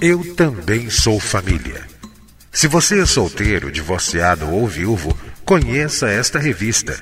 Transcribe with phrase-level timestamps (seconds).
[0.00, 1.84] Eu também sou família.
[2.52, 6.96] Se você é solteiro, divorciado ou viúvo, conheça esta revista.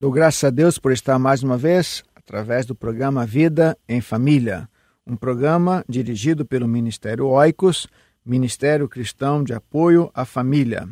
[0.00, 4.68] Dou graças a Deus por estar mais uma vez através do programa Vida em Família
[5.06, 7.86] um programa dirigido pelo Ministério Oicos,
[8.24, 10.88] Ministério Cristão de Apoio à Família,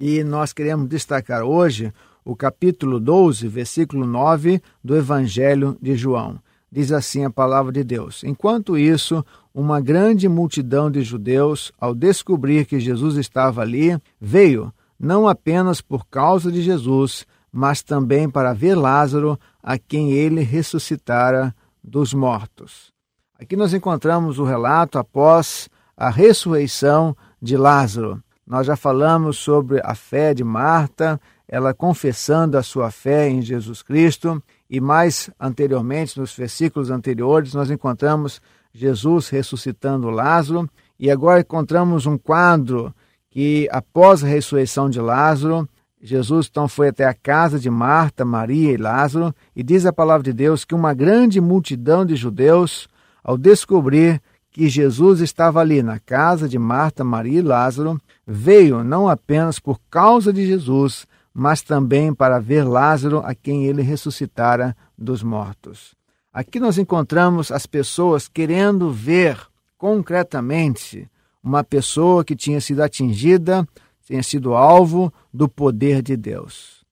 [0.00, 1.92] E nós queremos destacar hoje
[2.24, 6.38] o capítulo 12, versículo 9 do Evangelho de João.
[6.70, 9.24] Diz assim a palavra de Deus: Enquanto isso,
[9.60, 16.06] uma grande multidão de judeus, ao descobrir que Jesus estava ali, veio, não apenas por
[16.06, 21.52] causa de Jesus, mas também para ver Lázaro, a quem ele ressuscitara
[21.82, 22.92] dos mortos.
[23.36, 28.22] Aqui nós encontramos o relato após a ressurreição de Lázaro.
[28.46, 33.82] Nós já falamos sobre a fé de Marta, ela confessando a sua fé em Jesus
[33.82, 34.40] Cristo,
[34.70, 38.40] e mais anteriormente, nos versículos anteriores, nós encontramos
[38.72, 40.68] Jesus ressuscitando Lázaro,
[40.98, 42.94] e agora encontramos um quadro
[43.30, 45.68] que, após a ressurreição de Lázaro,
[46.00, 50.24] Jesus então foi até a casa de Marta, Maria e Lázaro, e diz a palavra
[50.24, 52.88] de Deus que uma grande multidão de judeus,
[53.22, 59.08] ao descobrir que Jesus estava ali na casa de Marta, Maria e Lázaro, veio não
[59.08, 65.22] apenas por causa de Jesus, mas também para ver Lázaro, a quem ele ressuscitara dos
[65.22, 65.97] mortos.
[66.38, 69.36] Aqui nós encontramos as pessoas querendo ver
[69.76, 71.10] concretamente
[71.42, 73.66] uma pessoa que tinha sido atingida,
[74.06, 76.84] tinha sido alvo do poder de Deus.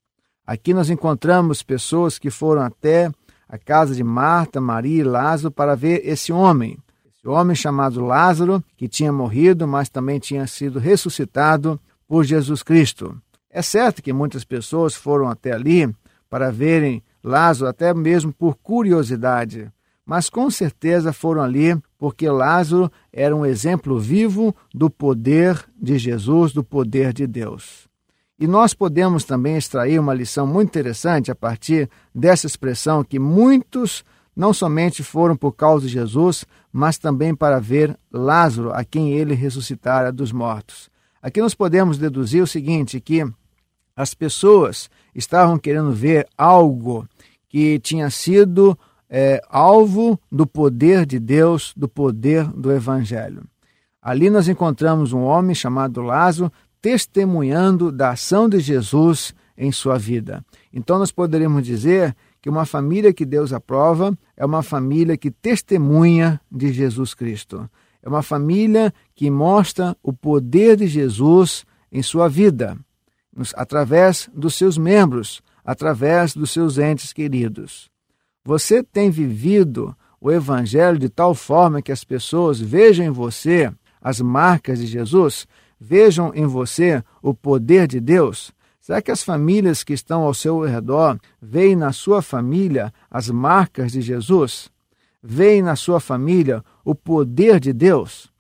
[0.45, 3.09] Aqui nós encontramos pessoas que foram até
[3.49, 6.77] a casa de Marta, Maria e Lázaro para ver esse homem.
[7.07, 13.17] Esse homem chamado Lázaro, que tinha morrido, mas também tinha sido ressuscitado por Jesus Cristo.
[13.49, 15.89] É certo que muitas pessoas foram até ali
[16.29, 19.69] para verem Lázaro, até mesmo por curiosidade.
[20.05, 26.52] Mas com certeza foram ali porque Lázaro era um exemplo vivo do poder de Jesus,
[26.52, 27.88] do poder de Deus.
[28.38, 34.05] E nós podemos também extrair uma lição muito interessante a partir dessa expressão que muitos
[34.37, 39.34] não somente foram por causa de Jesus, mas também para ver Lázaro, a quem ele
[39.34, 40.90] ressuscitara dos mortos.
[41.20, 43.26] Aqui nós podemos deduzir o seguinte: que
[43.96, 47.08] as pessoas estavam querendo ver algo
[47.49, 48.79] que tinha sido
[49.09, 53.45] é, alvo do poder de Deus, do poder do Evangelho.
[54.03, 60.45] Ali nós encontramos um homem chamado Lázaro testemunhando da ação de Jesus em sua vida.
[60.73, 66.41] Então nós poderíamos dizer que uma família que Deus aprova é uma família que testemunha
[66.51, 67.69] de Jesus Cristo.
[68.03, 72.79] É uma família que mostra o poder de Jesus em sua vida,
[73.55, 77.91] através dos seus membros, através dos seus entes queridos.
[78.45, 84.21] Você tem vivido o Evangelho de tal forma que as pessoas vejam em você as
[84.21, 85.49] marcas de Jesus,
[85.81, 88.53] vejam em você o poder de Deus?
[88.81, 93.91] Será que as famílias que estão ao seu redor veem na sua família as marcas
[93.91, 94.71] de Jesus?
[95.21, 98.33] Veem na sua família o poder de Deus?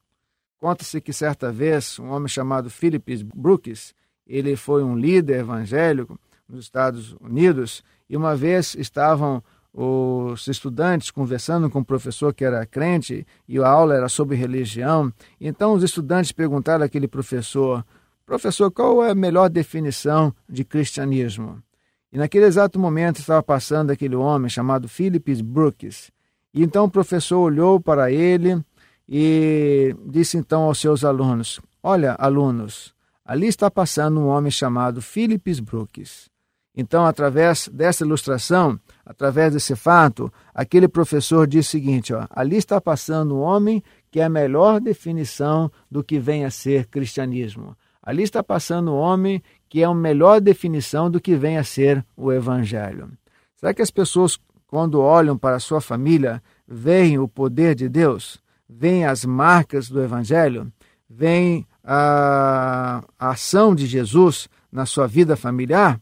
[0.60, 3.92] Conta-se que certa vez um homem chamado Philip Brooks,
[4.24, 6.16] ele foi um líder evangélico
[6.48, 12.64] nos Estados Unidos e uma vez estavam os estudantes conversando com o professor que era
[12.64, 15.12] crente e a aula era sobre religião.
[15.38, 17.84] Então os estudantes perguntaram àquele professor:
[18.24, 21.62] Professor, qual é a melhor definição de cristianismo?
[22.10, 26.10] E naquele exato momento estava passando aquele homem chamado Philip Brooks.
[26.54, 28.58] E então o professor olhou para ele
[29.06, 35.60] e disse então aos seus alunos: Olha, alunos, ali está passando um homem chamado Philip
[35.60, 36.30] Brooks.
[36.76, 42.80] Então, através dessa ilustração, através desse fato, aquele professor diz o seguinte: ó, ali está
[42.80, 47.74] passando um homem que é a melhor definição do que vem a ser cristianismo.
[48.02, 52.04] Ali está passando um homem que é a melhor definição do que vem a ser
[52.16, 53.10] o Evangelho.
[53.56, 54.38] Será que as pessoas,
[54.68, 58.38] quando olham para a sua família, veem o poder de Deus?
[58.68, 60.70] Veem as marcas do Evangelho?
[61.08, 66.00] Veem a, a ação de Jesus na sua vida familiar?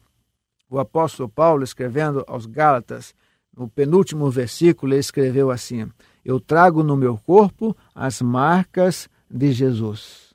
[0.69, 3.13] O apóstolo Paulo, escrevendo aos Gálatas,
[3.55, 5.89] no penúltimo versículo, ele escreveu assim:
[6.23, 10.33] Eu trago no meu corpo as marcas de Jesus.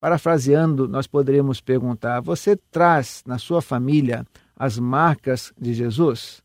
[0.00, 4.26] Parafraseando, nós poderíamos perguntar: você traz na sua família
[4.56, 6.42] as marcas de Jesus?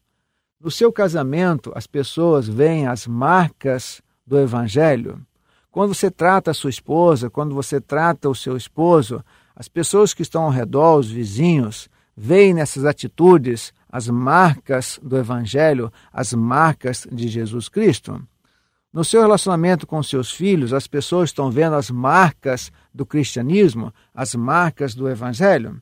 [0.59, 5.19] No seu casamento, as pessoas veem as marcas do Evangelho?
[5.71, 9.23] Quando você trata a sua esposa, quando você trata o seu esposo,
[9.55, 15.91] as pessoas que estão ao redor, os vizinhos, veem nessas atitudes as marcas do Evangelho,
[16.11, 18.21] as marcas de Jesus Cristo?
[18.93, 24.35] No seu relacionamento com seus filhos, as pessoas estão vendo as marcas do cristianismo, as
[24.35, 25.81] marcas do evangelho.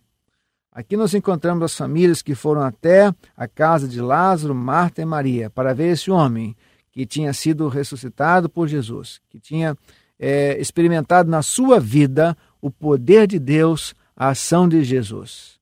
[0.71, 5.49] Aqui nós encontramos as famílias que foram até a casa de Lázaro, Marta e Maria
[5.49, 6.55] para ver esse homem
[6.91, 9.75] que tinha sido ressuscitado por Jesus, que tinha
[10.19, 15.58] é, experimentado na sua vida o poder de Deus, a ação de Jesus.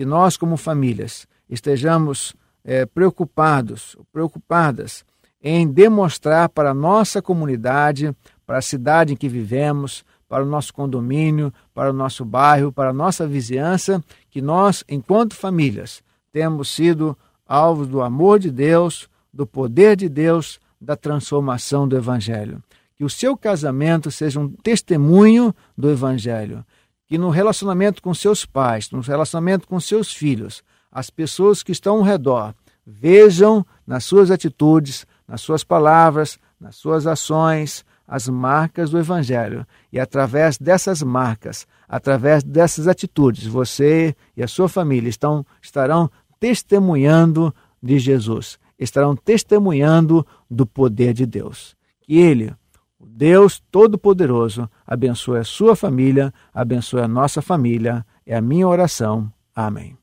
[0.00, 5.04] Que nós, como famílias, estejamos é, preocupados, preocupadas
[5.42, 8.16] em demonstrar para a nossa comunidade,
[8.46, 12.88] para a cidade em que vivemos, para o nosso condomínio, para o nosso bairro, para
[12.88, 16.02] a nossa vizinhança, que nós, enquanto famílias,
[16.32, 17.14] temos sido
[17.46, 22.62] alvos do amor de Deus, do poder de Deus, da transformação do Evangelho.
[22.96, 26.64] Que o seu casamento seja um testemunho do Evangelho.
[27.10, 30.62] Que no relacionamento com seus pais, no relacionamento com seus filhos,
[30.92, 32.54] as pessoas que estão ao redor
[32.86, 39.66] vejam nas suas atitudes, nas suas palavras, nas suas ações, as marcas do Evangelho.
[39.92, 47.52] E através dessas marcas, através dessas atitudes, você e a sua família estão, estarão testemunhando
[47.82, 51.74] de Jesus, estarão testemunhando do poder de Deus.
[52.02, 52.54] Que Ele,
[53.00, 58.04] o Deus Todo-Poderoso, abençoe a sua família, abençoe a nossa família.
[58.26, 59.32] É a minha oração.
[59.56, 59.96] Amém.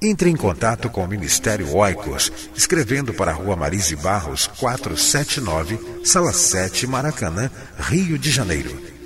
[0.00, 6.32] Entre em contato com o Ministério Oicos, escrevendo para a Rua Marise Barros, 479, Sala
[6.32, 8.97] 7, Maracanã, Rio de Janeiro.